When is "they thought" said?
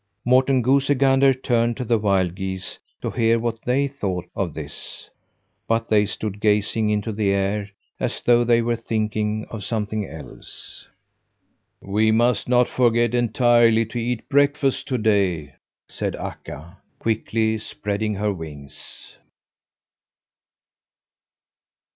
3.65-4.25